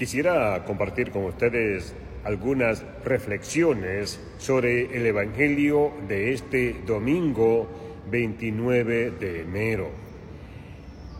[0.00, 1.94] Quisiera compartir con ustedes
[2.24, 7.68] algunas reflexiones sobre el Evangelio de este domingo
[8.10, 9.90] 29 de enero.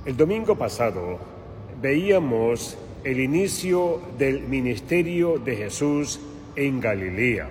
[0.06, 1.19] El domingo pasado
[1.82, 6.19] veíamos el inicio del ministerio de Jesús
[6.56, 7.51] en Galilea,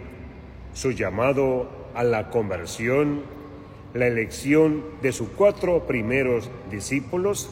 [0.74, 3.22] su llamado a la conversión,
[3.94, 7.52] la elección de sus cuatro primeros discípulos,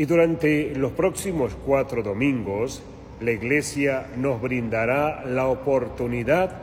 [0.00, 2.82] y durante los próximos cuatro domingos,
[3.20, 6.56] la Iglesia nos brindará la oportunidad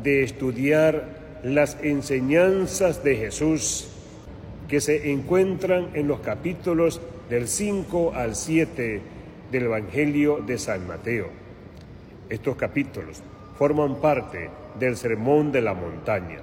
[0.00, 3.88] de estudiar las enseñanzas de Jesús
[4.68, 9.00] que se encuentran en los capítulos del 5 al 7
[9.50, 11.26] del Evangelio de San Mateo.
[12.30, 13.20] Estos capítulos
[13.58, 14.48] forman parte
[14.78, 16.38] del Sermón de la Montaña.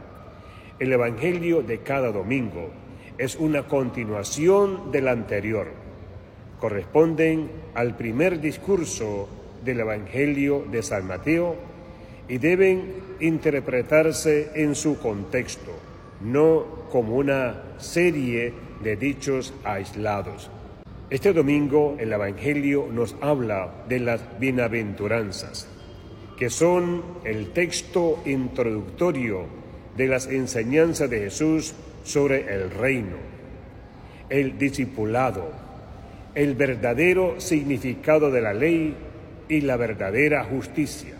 [0.77, 2.69] El Evangelio de cada domingo
[3.17, 5.82] es una continuación del anterior
[6.63, 9.27] corresponden al primer discurso
[9.65, 11.57] del Evangelio de San Mateo
[12.29, 15.73] y deben interpretarse en su contexto,
[16.21, 20.49] no como una serie de dichos aislados.
[21.09, 25.67] Este domingo el Evangelio nos habla de las bienaventuranzas,
[26.37, 29.47] que son el texto introductorio
[29.97, 31.73] de las enseñanzas de Jesús
[32.05, 33.17] sobre el reino,
[34.29, 35.72] el discipulado,
[36.35, 38.95] el verdadero significado de la ley
[39.47, 41.13] y la verdadera justicia,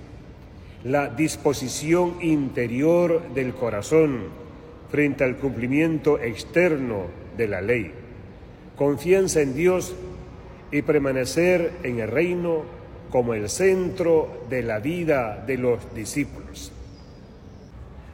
[0.84, 4.24] la disposición interior del corazón
[4.90, 7.06] frente al cumplimiento externo
[7.38, 7.92] de la ley,
[8.76, 9.96] confianza en Dios
[10.72, 12.64] y permanecer en el reino
[13.12, 16.72] como el centro de la vida de los discípulos.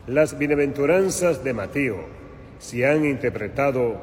[0.07, 1.97] Las bienaventuranzas de Mateo
[2.59, 4.01] se han interpretado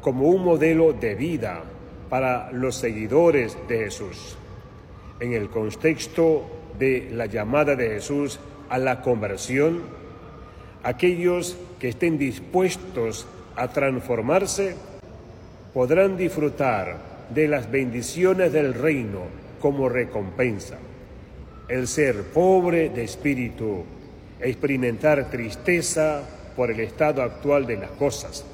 [0.00, 1.64] como un modelo de vida
[2.08, 4.36] para los seguidores de Jesús.
[5.20, 6.44] En el contexto
[6.78, 9.82] de la llamada de Jesús a la conversión,
[10.82, 13.26] aquellos que estén dispuestos
[13.56, 14.76] a transformarse
[15.74, 16.96] podrán disfrutar
[17.34, 19.22] de las bendiciones del reino
[19.60, 20.78] como recompensa.
[21.68, 23.84] El ser pobre de espíritu,
[24.40, 26.22] experimentar tristeza
[26.56, 28.44] por el estado actual de las cosas,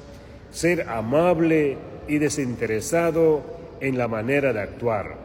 [0.51, 1.77] ser amable
[2.07, 3.41] y desinteresado
[3.79, 5.15] en la manera de actuar,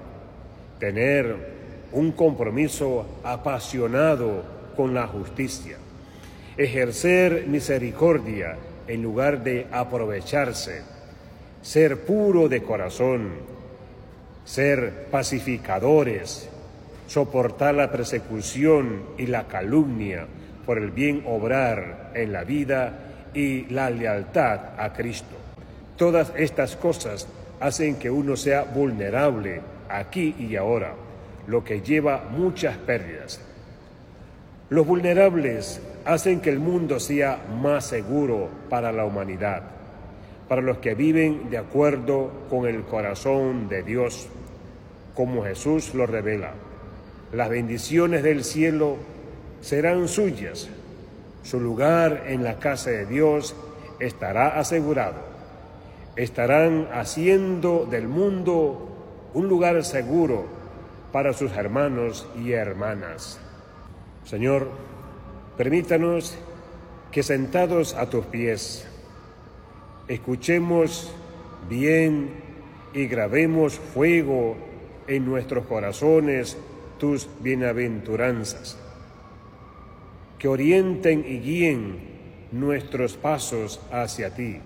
[0.79, 1.37] tener
[1.93, 4.43] un compromiso apasionado
[4.77, 5.77] con la justicia,
[6.57, 10.83] ejercer misericordia en lugar de aprovecharse,
[11.63, 13.31] ser puro de corazón,
[14.45, 16.49] ser pacificadores,
[17.07, 20.27] soportar la persecución y la calumnia
[20.65, 22.99] por el bien obrar en la vida
[23.35, 25.50] y la lealtad a Cristo.
[26.01, 27.29] Todas estas cosas
[27.61, 30.95] hacen que uno sea vulnerable aquí y ahora,
[31.47, 33.39] lo que lleva muchas pérdidas.
[34.71, 39.63] Los vulnerables hacen que el mundo sea más seguro para la humanidad,
[40.49, 44.27] para los que viven de acuerdo con el corazón de Dios,
[45.15, 46.53] como Jesús lo revela.
[47.31, 48.97] Las bendiciones del cielo
[49.61, 50.71] serán suyas.
[51.43, 53.55] Su lugar en la casa de Dios
[53.99, 55.30] estará asegurado
[56.17, 58.89] estarán haciendo del mundo
[59.35, 60.45] un lugar seguro
[61.13, 63.41] para sus hermanos y hermanas.
[64.25, 64.71] Señor,
[65.57, 66.37] permítanos
[67.11, 68.87] que sentados a tus pies,
[70.09, 71.13] escuchemos
[71.69, 72.31] bien
[72.93, 74.57] y grabemos fuego
[75.07, 76.57] en nuestros corazones
[76.99, 78.79] tus bienaventuranzas,
[80.39, 82.11] que orienten y guíen
[82.53, 84.61] nuestros pasos hacia ti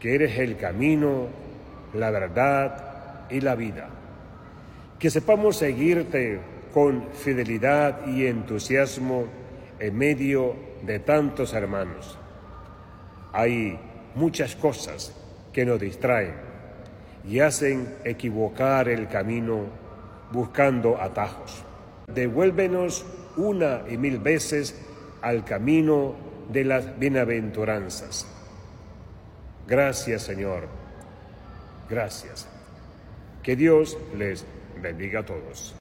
[0.00, 1.28] que eres el camino,
[1.92, 3.88] la verdad y la vida.
[4.98, 6.40] Que sepamos seguirte
[6.72, 9.26] con fidelidad y entusiasmo
[9.78, 12.18] en medio de tantos hermanos.
[13.32, 13.78] Hay
[14.14, 15.14] muchas cosas
[15.52, 16.34] que nos distraen
[17.28, 19.66] y hacen equivocar el camino
[20.32, 21.62] buscando atajos.
[22.12, 23.04] Devuélvenos
[23.36, 24.80] una y mil veces
[25.20, 26.14] al camino
[26.50, 28.39] de las bienaventuranzas
[29.70, 30.66] Gracias, Señor.
[31.88, 32.48] Gracias.
[33.40, 34.44] Que Dios les
[34.82, 35.79] bendiga a todos.